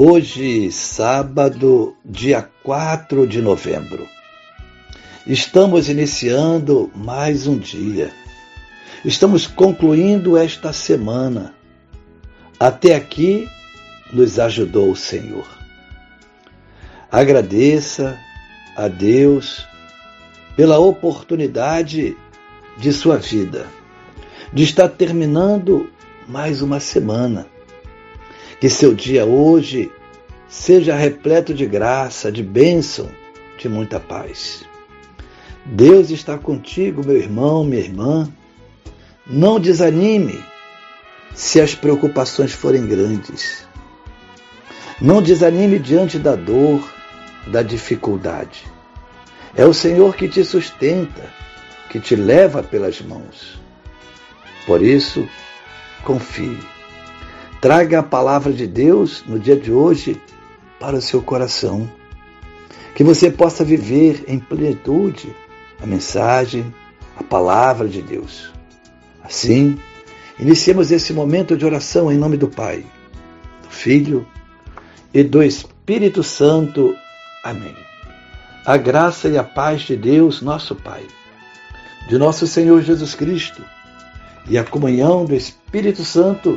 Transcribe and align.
Hoje, 0.00 0.70
sábado, 0.70 1.96
dia 2.04 2.48
4 2.62 3.26
de 3.26 3.42
novembro. 3.42 4.06
Estamos 5.26 5.88
iniciando 5.88 6.88
mais 6.94 7.48
um 7.48 7.58
dia. 7.58 8.12
Estamos 9.04 9.48
concluindo 9.48 10.36
esta 10.36 10.72
semana. 10.72 11.52
Até 12.60 12.94
aqui 12.94 13.48
nos 14.12 14.38
ajudou 14.38 14.92
o 14.92 14.96
Senhor. 14.96 15.48
Agradeça 17.10 18.16
a 18.76 18.86
Deus 18.86 19.66
pela 20.54 20.78
oportunidade 20.78 22.16
de 22.76 22.92
sua 22.92 23.16
vida, 23.16 23.66
de 24.52 24.62
estar 24.62 24.90
terminando 24.90 25.90
mais 26.28 26.62
uma 26.62 26.78
semana 26.78 27.48
que 28.60 28.68
seu 28.68 28.94
dia 28.94 29.24
hoje 29.24 29.90
seja 30.48 30.96
repleto 30.96 31.54
de 31.54 31.66
graça, 31.66 32.32
de 32.32 32.42
bênção, 32.42 33.08
de 33.58 33.68
muita 33.68 34.00
paz. 34.00 34.64
Deus 35.64 36.10
está 36.10 36.38
contigo, 36.38 37.04
meu 37.04 37.16
irmão, 37.16 37.62
minha 37.64 37.82
irmã. 37.82 38.32
Não 39.26 39.60
desanime 39.60 40.42
se 41.34 41.60
as 41.60 41.74
preocupações 41.74 42.52
forem 42.52 42.86
grandes. 42.86 43.66
Não 45.00 45.22
desanime 45.22 45.78
diante 45.78 46.18
da 46.18 46.34
dor, 46.34 46.82
da 47.46 47.62
dificuldade. 47.62 48.64
É 49.54 49.64
o 49.64 49.74
Senhor 49.74 50.16
que 50.16 50.28
te 50.28 50.44
sustenta, 50.44 51.30
que 51.90 52.00
te 52.00 52.16
leva 52.16 52.62
pelas 52.62 53.00
mãos. 53.00 53.60
Por 54.66 54.82
isso, 54.82 55.28
confie. 56.04 56.58
Traga 57.60 57.98
a 57.98 58.02
palavra 58.04 58.52
de 58.52 58.68
Deus 58.68 59.24
no 59.26 59.36
dia 59.36 59.56
de 59.56 59.72
hoje 59.72 60.20
para 60.78 60.96
o 60.96 61.02
seu 61.02 61.20
coração. 61.20 61.90
Que 62.94 63.02
você 63.02 63.32
possa 63.32 63.64
viver 63.64 64.24
em 64.28 64.38
plenitude 64.38 65.34
a 65.82 65.86
mensagem, 65.86 66.72
a 67.16 67.22
palavra 67.24 67.88
de 67.88 68.00
Deus. 68.00 68.52
Assim, 69.22 69.76
iniciemos 70.38 70.92
esse 70.92 71.12
momento 71.12 71.56
de 71.56 71.64
oração 71.64 72.12
em 72.12 72.16
nome 72.16 72.36
do 72.36 72.46
Pai, 72.46 72.84
do 73.62 73.68
Filho 73.68 74.24
e 75.12 75.24
do 75.24 75.42
Espírito 75.42 76.22
Santo. 76.22 76.94
Amém. 77.42 77.74
A 78.64 78.76
graça 78.76 79.28
e 79.28 79.36
a 79.36 79.42
paz 79.42 79.82
de 79.82 79.96
Deus, 79.96 80.42
nosso 80.42 80.76
Pai, 80.76 81.02
de 82.08 82.16
nosso 82.18 82.46
Senhor 82.46 82.82
Jesus 82.82 83.16
Cristo 83.16 83.64
e 84.48 84.56
a 84.56 84.64
comunhão 84.64 85.24
do 85.24 85.34
Espírito 85.34 86.04
Santo 86.04 86.56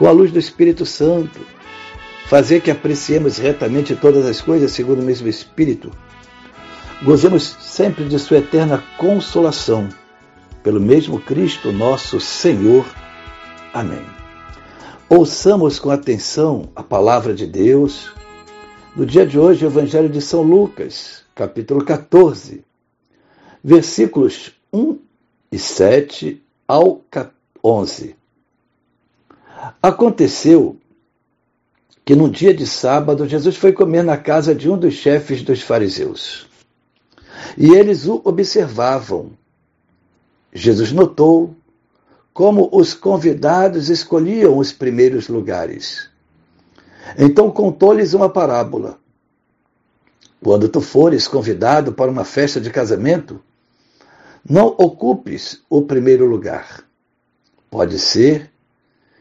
com 0.00 0.06
a 0.06 0.12
luz 0.12 0.32
do 0.32 0.38
Espírito 0.38 0.86
Santo, 0.86 1.40
fazer 2.24 2.62
que 2.62 2.70
apreciemos 2.70 3.36
retamente 3.36 3.94
todas 3.94 4.24
as 4.24 4.40
coisas 4.40 4.72
segundo 4.72 5.00
o 5.00 5.04
mesmo 5.04 5.28
Espírito. 5.28 5.90
Gozemos 7.02 7.54
sempre 7.60 8.06
de 8.06 8.18
Sua 8.18 8.38
eterna 8.38 8.82
consolação, 8.96 9.90
pelo 10.62 10.80
mesmo 10.80 11.20
Cristo 11.20 11.70
nosso 11.70 12.18
Senhor. 12.18 12.86
Amém. 13.74 14.00
Ouçamos 15.06 15.78
com 15.78 15.90
atenção 15.90 16.70
a 16.74 16.82
palavra 16.82 17.34
de 17.34 17.46
Deus. 17.46 18.10
No 18.96 19.04
dia 19.04 19.26
de 19.26 19.38
hoje, 19.38 19.66
o 19.66 19.68
Evangelho 19.68 20.08
de 20.08 20.22
São 20.22 20.40
Lucas, 20.40 21.24
capítulo 21.34 21.84
14, 21.84 22.64
versículos 23.62 24.54
1 24.72 24.98
e 25.52 25.58
7 25.58 26.42
ao 26.66 27.04
11. 27.62 28.19
Aconteceu 29.82 30.76
que 32.04 32.14
num 32.14 32.28
dia 32.28 32.52
de 32.54 32.66
sábado 32.66 33.28
Jesus 33.28 33.56
foi 33.56 33.72
comer 33.72 34.02
na 34.02 34.16
casa 34.16 34.54
de 34.54 34.68
um 34.70 34.76
dos 34.76 34.94
chefes 34.94 35.42
dos 35.42 35.62
fariseus. 35.62 36.48
E 37.56 37.70
eles 37.72 38.06
o 38.06 38.20
observavam. 38.24 39.32
Jesus 40.52 40.92
notou 40.92 41.54
como 42.32 42.68
os 42.72 42.94
convidados 42.94 43.88
escolhiam 43.88 44.56
os 44.56 44.72
primeiros 44.72 45.28
lugares. 45.28 46.08
Então 47.18 47.50
contou-lhes 47.50 48.14
uma 48.14 48.28
parábola. 48.28 48.98
Quando 50.42 50.68
tu 50.68 50.80
fores 50.80 51.28
convidado 51.28 51.92
para 51.92 52.10
uma 52.10 52.24
festa 52.24 52.60
de 52.60 52.70
casamento, 52.70 53.40
não 54.48 54.68
ocupes 54.68 55.62
o 55.68 55.82
primeiro 55.82 56.24
lugar. 56.24 56.84
Pode 57.70 57.98
ser 57.98 58.50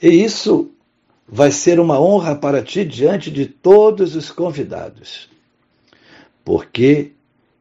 e 0.00 0.08
isso 0.08 0.70
vai 1.28 1.50
ser 1.50 1.80
uma 1.80 2.00
honra 2.00 2.36
para 2.36 2.62
ti 2.62 2.84
diante 2.84 3.30
de 3.30 3.46
todos 3.46 4.14
os 4.14 4.30
convidados. 4.30 5.28
Porque 6.44 7.12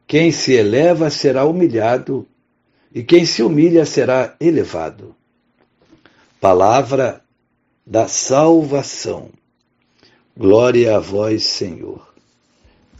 quem 0.06 0.32
se 0.32 0.54
eleva 0.54 1.10
será 1.10 1.46
humilhado, 1.46 2.28
e 2.94 3.04
quem 3.04 3.26
se 3.26 3.42
humilha 3.42 3.86
será 3.86 4.36
elevado. 4.40 5.16
Palavra 6.40 7.22
da 7.86 8.08
salvação. 8.08 9.30
Glória 10.38 10.96
a 10.96 11.00
vós, 11.00 11.44
Senhor. 11.44 12.14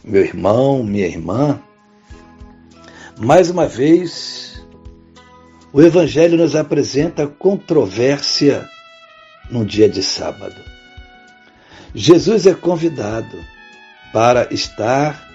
Meu 0.02 0.24
irmão, 0.24 0.82
minha 0.82 1.06
irmã, 1.06 1.60
mais 3.18 3.50
uma 3.50 3.66
vez, 3.66 4.64
o 5.72 5.82
Evangelho 5.82 6.36
nos 6.36 6.54
apresenta 6.54 7.26
controvérsia 7.26 8.68
num 9.50 9.64
dia 9.64 9.88
de 9.88 10.02
sábado. 10.02 10.56
Jesus 11.94 12.46
é 12.46 12.54
convidado 12.54 13.42
para 14.12 14.52
estar 14.52 15.26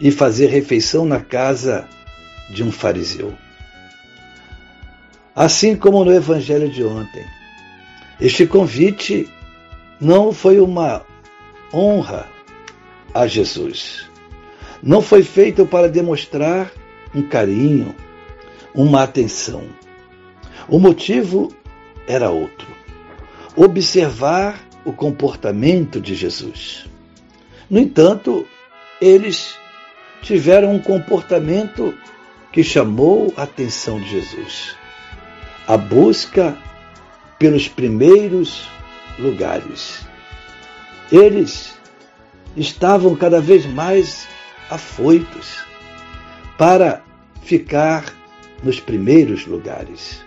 e 0.00 0.10
fazer 0.10 0.46
refeição 0.46 1.04
na 1.04 1.20
casa 1.20 1.88
de 2.50 2.62
um 2.62 2.72
fariseu. 2.72 3.34
Assim 5.34 5.76
como 5.76 6.04
no 6.04 6.12
evangelho 6.12 6.68
de 6.68 6.82
ontem, 6.84 7.24
este 8.20 8.46
convite 8.46 9.28
não 10.00 10.32
foi 10.32 10.60
uma 10.60 11.04
honra 11.72 12.28
a 13.14 13.26
Jesus. 13.26 14.06
Não 14.82 15.00
foi 15.00 15.22
feito 15.22 15.64
para 15.64 15.88
demonstrar 15.88 16.70
um 17.14 17.22
carinho, 17.22 17.94
uma 18.74 19.04
atenção. 19.04 19.62
O 20.68 20.78
motivo 20.78 21.54
era 22.06 22.30
outro 22.30 22.71
observar 23.56 24.58
o 24.84 24.92
comportamento 24.92 26.00
de 26.00 26.14
Jesus. 26.14 26.86
No 27.68 27.78
entanto, 27.78 28.46
eles 29.00 29.54
tiveram 30.22 30.74
um 30.74 30.78
comportamento 30.78 31.94
que 32.52 32.62
chamou 32.62 33.32
a 33.36 33.42
atenção 33.42 34.00
de 34.00 34.08
Jesus. 34.08 34.76
A 35.66 35.76
busca 35.76 36.56
pelos 37.38 37.68
primeiros 37.68 38.68
lugares. 39.18 40.06
Eles 41.10 41.74
estavam 42.56 43.14
cada 43.16 43.40
vez 43.40 43.66
mais 43.66 44.28
afoitos 44.70 45.58
para 46.56 47.02
ficar 47.42 48.04
nos 48.62 48.78
primeiros 48.80 49.46
lugares. 49.46 50.22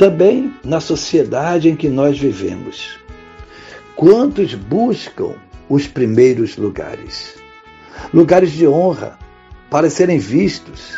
Também 0.00 0.54
na 0.64 0.80
sociedade 0.80 1.68
em 1.68 1.76
que 1.76 1.90
nós 1.90 2.18
vivemos. 2.18 2.98
Quantos 3.94 4.54
buscam 4.54 5.34
os 5.68 5.86
primeiros 5.86 6.56
lugares? 6.56 7.34
Lugares 8.10 8.50
de 8.50 8.66
honra, 8.66 9.18
para 9.68 9.90
serem 9.90 10.18
vistos, 10.18 10.96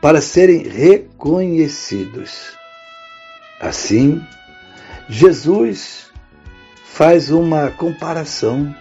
para 0.00 0.20
serem 0.20 0.62
reconhecidos. 0.68 2.56
Assim, 3.60 4.24
Jesus 5.08 6.12
faz 6.84 7.32
uma 7.32 7.72
comparação, 7.72 8.72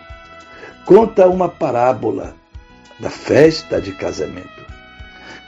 conta 0.86 1.28
uma 1.28 1.50
parábola 1.50 2.36
da 3.00 3.10
festa 3.10 3.82
de 3.82 3.92
casamento. 3.94 4.64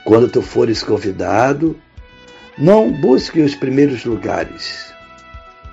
Quando 0.04 0.28
tu 0.28 0.42
fores 0.42 0.82
convidado, 0.82 1.80
não 2.58 2.90
busque 2.90 3.40
os 3.40 3.54
primeiros 3.54 4.04
lugares. 4.04 4.92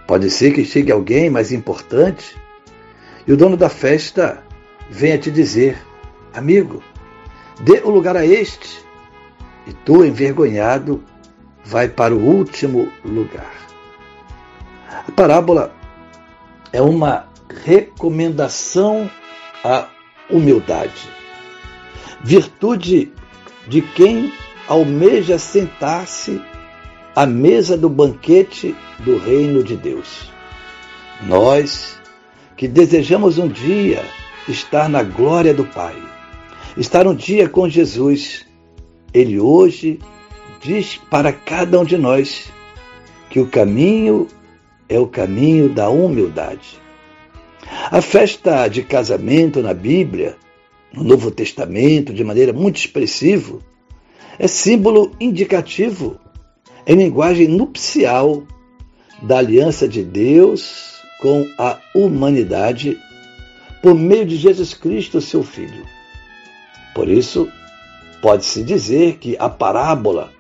Pode 0.06 0.30
ser 0.30 0.54
que 0.54 0.64
chegue 0.64 0.92
alguém 0.92 1.30
mais 1.30 1.52
importante 1.52 2.38
e 3.28 3.34
o 3.34 3.38
dono 3.38 3.58
da 3.58 3.70
festa 3.70 4.44
venha 4.90 5.18
te 5.18 5.30
dizer: 5.30 5.78
Amigo, 6.34 6.82
dê 7.60 7.82
o 7.84 7.90
lugar 7.90 8.16
a 8.16 8.26
este, 8.26 8.80
e 9.66 9.74
tu, 9.74 10.06
envergonhado, 10.06 11.04
vai 11.66 11.90
para 11.90 12.16
o 12.16 12.24
último 12.24 12.90
lugar. 13.04 13.54
A 14.90 15.12
parábola 15.12 15.76
é 16.72 16.82
uma 16.82 17.28
recomendação 17.66 19.12
à 19.64 19.90
humildade, 20.30 21.10
virtude 22.24 23.12
de 23.68 23.82
quem 23.82 24.32
almeja 24.68 25.38
sentar-se 25.38 26.42
à 27.18 27.25
mesa 27.25 27.75
do 27.75 27.90
banquete 27.90 28.75
do 29.00 29.18
reino 29.18 29.64
de 29.64 29.75
Deus. 29.75 30.31
Nós 31.24 31.98
que 32.56 32.68
desejamos 32.68 33.40
um 33.40 33.48
dia 33.48 34.06
estar 34.48 34.88
na 34.88 35.02
glória 35.02 35.52
do 35.52 35.66
Pai, 35.66 35.96
estar 36.78 37.08
um 37.08 37.16
dia 37.16 37.50
com 37.50 37.68
Jesus. 37.68 38.46
Ele 39.12 39.40
hoje 39.40 40.00
diz 40.62 40.98
para 41.10 41.34
cada 41.34 41.80
um 41.80 41.84
de 41.84 41.98
nós 41.98 42.52
que 43.31 43.40
o 43.40 43.48
caminho 43.48 44.28
é 44.88 45.00
o 45.00 45.08
caminho 45.08 45.69
da 45.69 45.90
humildade. 45.90 46.80
A 47.90 48.00
festa 48.00 48.68
de 48.68 48.84
casamento 48.84 49.64
na 49.64 49.74
Bíblia, 49.74 50.38
no 50.94 51.04
Novo 51.04 51.31
Testamento, 51.31 52.14
de 52.14 52.24
maneira 52.24 52.54
muito 52.54 52.78
expressiva, 52.78 53.58
é 54.38 54.48
símbolo 54.48 55.14
indicativo 55.19 56.19
em 56.88 56.95
linguagem 56.95 57.50
nupcial 57.50 58.44
da 59.22 59.39
aliança 59.39 59.88
de 59.88 60.01
Deus 60.01 61.01
com 61.19 61.45
a 61.57 61.78
humanidade 61.94 62.98
por 63.81 63.94
meio 63.94 64.25
de 64.25 64.38
Jesus 64.38 64.74
Cristo, 64.74 65.19
seu 65.19 65.44
Filho. 65.44 65.86
Por 66.95 67.10
isso, 67.10 67.51
pode-se 68.22 68.63
dizer 68.63 69.18
que 69.18 69.36
a 69.38 69.50
parábola 69.50 70.31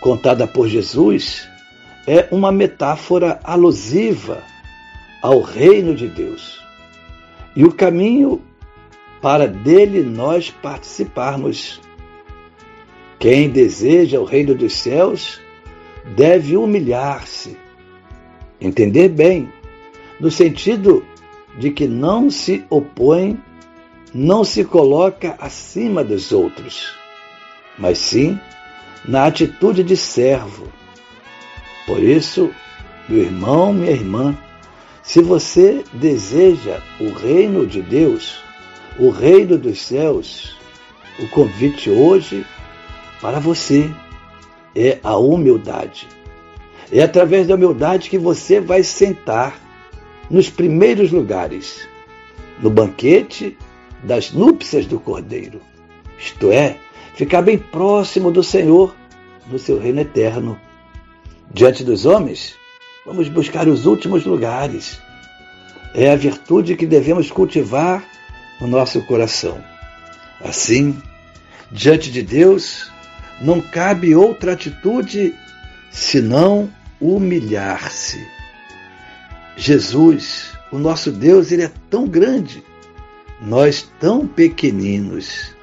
contada 0.00 0.46
por 0.46 0.68
Jesus 0.68 1.48
é 2.06 2.28
uma 2.30 2.52
metáfora 2.52 3.40
alusiva 3.42 4.42
ao 5.22 5.40
reino 5.40 5.94
de 5.94 6.06
Deus 6.06 6.60
e 7.56 7.64
o 7.64 7.72
caminho 7.72 8.42
para 9.20 9.48
dele 9.48 10.02
nós 10.02 10.50
participarmos. 10.50 11.80
Quem 13.18 13.50
deseja 13.50 14.20
o 14.20 14.24
reino 14.24 14.54
dos 14.54 14.74
céus 14.74 15.40
deve 16.16 16.56
humilhar-se, 16.56 17.56
entender 18.60 19.08
bem, 19.08 19.52
no 20.18 20.30
sentido 20.30 21.04
de 21.58 21.70
que 21.70 21.86
não 21.86 22.30
se 22.30 22.64
opõe, 22.70 23.38
não 24.14 24.44
se 24.44 24.64
coloca 24.64 25.36
acima 25.38 26.02
dos 26.02 26.32
outros, 26.32 26.94
mas 27.78 27.98
sim 27.98 28.38
na 29.04 29.26
atitude 29.26 29.82
de 29.82 29.96
servo. 29.96 30.68
Por 31.86 32.02
isso, 32.02 32.50
meu 33.08 33.22
irmão, 33.22 33.72
minha 33.72 33.92
irmã, 33.92 34.36
se 35.02 35.22
você 35.22 35.84
deseja 35.92 36.82
o 37.00 37.12
reino 37.12 37.66
de 37.66 37.80
Deus, 37.80 38.42
o 38.98 39.10
reino 39.10 39.56
dos 39.56 39.80
céus, 39.80 40.56
o 41.18 41.28
convite 41.28 41.88
hoje 41.88 42.44
para 43.20 43.38
você 43.38 43.90
é 44.78 45.00
a 45.02 45.16
humildade. 45.16 46.06
É 46.92 47.02
através 47.02 47.46
da 47.46 47.56
humildade 47.56 48.08
que 48.08 48.18
você 48.18 48.60
vai 48.60 48.82
sentar 48.82 49.58
nos 50.30 50.48
primeiros 50.48 51.10
lugares, 51.10 51.86
no 52.60 52.70
banquete 52.70 53.58
das 54.02 54.32
núpcias 54.32 54.86
do 54.86 55.00
Cordeiro. 55.00 55.60
Isto 56.18 56.52
é, 56.52 56.78
ficar 57.14 57.42
bem 57.42 57.58
próximo 57.58 58.30
do 58.30 58.42
Senhor 58.42 58.94
no 59.50 59.58
seu 59.58 59.78
reino 59.78 60.00
eterno. 60.00 60.58
Diante 61.52 61.82
dos 61.82 62.06
homens, 62.06 62.54
vamos 63.04 63.28
buscar 63.28 63.66
os 63.66 63.84
últimos 63.86 64.24
lugares. 64.24 65.00
É 65.94 66.10
a 66.10 66.16
virtude 66.16 66.76
que 66.76 66.86
devemos 66.86 67.30
cultivar 67.30 68.04
no 68.60 68.66
nosso 68.66 69.02
coração. 69.02 69.62
Assim, 70.40 70.96
diante 71.72 72.10
de 72.10 72.22
Deus, 72.22 72.90
não 73.40 73.60
cabe 73.60 74.14
outra 74.14 74.52
atitude 74.52 75.34
senão 75.90 76.70
humilhar-se. 77.00 78.26
Jesus, 79.56 80.52
o 80.70 80.78
nosso 80.78 81.10
Deus, 81.10 81.50
ele 81.50 81.64
é 81.64 81.72
tão 81.90 82.06
grande, 82.06 82.62
nós 83.40 83.90
tão 83.98 84.26
pequeninos. 84.26 85.56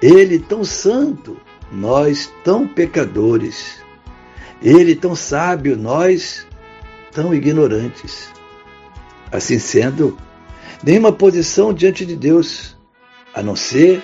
Ele 0.00 0.38
tão 0.38 0.64
santo, 0.64 1.40
nós 1.70 2.30
tão 2.44 2.66
pecadores. 2.66 3.82
Ele 4.60 4.94
tão 4.94 5.14
sábio, 5.14 5.76
nós 5.76 6.46
tão 7.12 7.34
ignorantes. 7.34 8.28
Assim 9.30 9.58
sendo, 9.58 10.18
nenhuma 10.82 11.12
posição 11.12 11.72
diante 11.72 12.04
de 12.04 12.16
Deus, 12.16 12.76
a 13.34 13.42
não 13.42 13.56
ser 13.56 14.02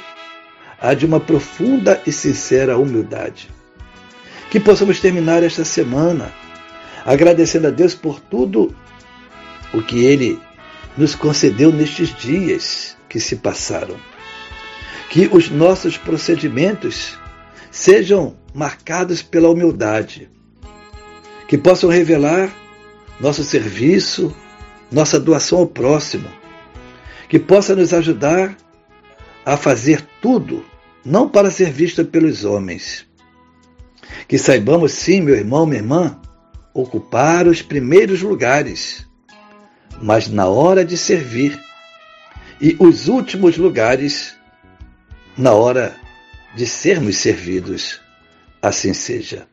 a 0.80 0.94
de 0.94 1.06
uma 1.06 1.20
profunda 1.20 2.00
e 2.06 2.12
sincera 2.12 2.78
humildade. 2.78 3.50
Que 4.50 4.58
possamos 4.58 5.00
terminar 5.00 5.42
esta 5.42 5.64
semana 5.64 6.32
agradecendo 7.04 7.66
a 7.66 7.70
Deus 7.70 7.94
por 7.94 8.20
tudo 8.20 8.74
o 9.72 9.82
que 9.82 10.04
Ele 10.04 10.38
nos 10.96 11.14
concedeu 11.14 11.72
nestes 11.72 12.14
dias 12.14 12.96
que 13.08 13.20
se 13.20 13.36
passaram. 13.36 13.96
Que 15.10 15.28
os 15.32 15.50
nossos 15.50 15.96
procedimentos 15.96 17.18
sejam 17.70 18.36
marcados 18.54 19.22
pela 19.22 19.48
humildade, 19.48 20.30
que 21.46 21.56
possam 21.56 21.88
revelar 21.88 22.50
nosso 23.20 23.42
serviço, 23.42 24.34
nossa 24.90 25.18
doação 25.18 25.58
ao 25.58 25.66
próximo, 25.66 26.28
que 27.28 27.38
possa 27.38 27.74
nos 27.74 27.92
ajudar 27.92 28.56
a 29.48 29.56
fazer 29.56 30.06
tudo, 30.20 30.62
não 31.02 31.26
para 31.26 31.50
ser 31.50 31.70
vista 31.70 32.04
pelos 32.04 32.44
homens. 32.44 33.06
Que 34.28 34.36
saibamos, 34.36 34.92
sim, 34.92 35.22
meu 35.22 35.34
irmão, 35.34 35.64
minha 35.64 35.80
irmã, 35.80 36.20
ocupar 36.74 37.46
os 37.46 37.62
primeiros 37.62 38.20
lugares, 38.20 39.08
mas 40.02 40.28
na 40.28 40.46
hora 40.48 40.84
de 40.84 40.98
servir, 40.98 41.58
e 42.60 42.76
os 42.78 43.08
últimos 43.08 43.56
lugares 43.56 44.36
na 45.34 45.54
hora 45.54 45.96
de 46.54 46.66
sermos 46.66 47.16
servidos. 47.16 48.02
Assim 48.60 48.92
seja. 48.92 49.48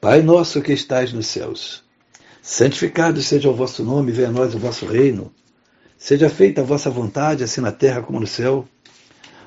Pai 0.00 0.22
nosso 0.22 0.62
que 0.62 0.72
estais 0.72 1.12
nos 1.12 1.26
céus, 1.26 1.84
santificado 2.40 3.20
seja 3.20 3.50
o 3.50 3.54
vosso 3.54 3.84
nome, 3.84 4.12
venha 4.12 4.28
a 4.28 4.32
nós 4.32 4.54
o 4.54 4.58
vosso 4.58 4.86
reino. 4.86 5.30
Seja 5.98 6.30
feita 6.30 6.62
a 6.62 6.64
vossa 6.64 6.88
vontade, 6.88 7.44
assim 7.44 7.60
na 7.60 7.70
terra 7.70 8.00
como 8.00 8.18
no 8.18 8.26
céu. 8.26 8.66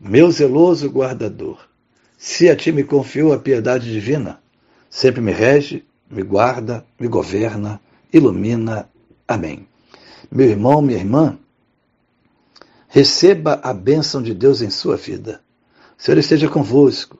meu 0.00 0.30
zeloso 0.30 0.88
guardador, 0.88 1.58
se 2.16 2.48
a 2.48 2.56
ti 2.56 2.72
me 2.72 2.84
confiou 2.84 3.32
a 3.32 3.38
piedade 3.38 3.92
divina, 3.92 4.40
sempre 4.88 5.20
me 5.20 5.32
rege, 5.32 5.84
me 6.10 6.22
guarda, 6.22 6.84
me 6.98 7.06
governa, 7.06 7.80
ilumina. 8.12 8.88
Amém. 9.28 9.66
Meu 10.30 10.48
irmão, 10.48 10.80
minha 10.80 10.98
irmã, 10.98 11.38
Receba 12.92 13.60
a 13.62 13.72
bênção 13.72 14.20
de 14.20 14.34
Deus 14.34 14.60
em 14.60 14.68
sua 14.68 14.96
vida. 14.96 15.40
O 15.96 16.02
Senhor 16.02 16.18
esteja 16.18 16.48
convosco. 16.48 17.16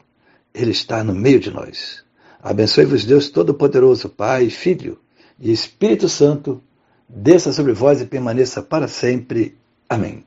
Ele 0.52 0.72
está 0.72 1.04
no 1.04 1.14
meio 1.14 1.38
de 1.38 1.48
nós. 1.48 2.02
Abençoe-vos, 2.42 3.04
Deus 3.04 3.30
Todo-Poderoso, 3.30 4.08
Pai, 4.08 4.50
Filho 4.50 4.98
e 5.38 5.52
Espírito 5.52 6.08
Santo. 6.08 6.60
Desça 7.08 7.52
sobre 7.52 7.72
vós 7.72 8.00
e 8.00 8.04
permaneça 8.04 8.60
para 8.60 8.88
sempre. 8.88 9.56
Amém. 9.88 10.24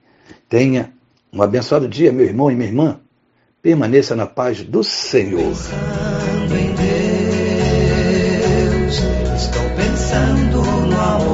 Tenha 0.48 0.94
um 1.34 1.42
abençoado 1.42 1.88
dia, 1.88 2.12
meu 2.12 2.26
irmão 2.26 2.52
e 2.52 2.56
minha 2.56 2.68
irmã. 2.68 3.00
Permaneça 3.62 4.16
na 4.16 4.28
paz 4.28 4.62
do 4.62 4.84
Senhor. 4.84 5.42
Pensando 5.42 6.56
em 6.56 6.76
Deus, 8.76 8.98
estou 9.36 9.70
pensando 9.76 10.62
no 10.62 11.02
amor. 11.02 11.33